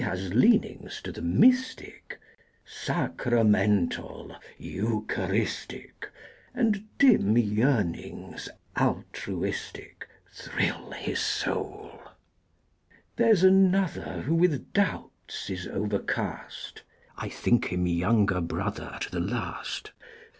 He 0.03 0.07
has 0.07 0.33
leanings 0.33 0.99
to 1.03 1.11
the 1.11 1.21
mystic, 1.21 2.19
Sacramental, 2.65 4.35
eucharistic; 4.57 6.09
And 6.55 6.85
dim 6.97 7.37
yearnings 7.37 8.49
altruistic 8.75 10.07
Thrill 10.33 10.89
his 10.93 11.19
soul. 11.19 12.01
There's 13.15 13.43
another 13.43 14.23
who 14.23 14.33
with 14.33 14.73
doubts 14.73 15.51
Is 15.51 15.67
overcast; 15.67 16.81
I 17.15 17.29
think 17.29 17.65
him 17.65 17.85
younger 17.85 18.41
brother 18.41 18.97
To 19.01 19.11
the 19.11 19.19
last. 19.19 19.91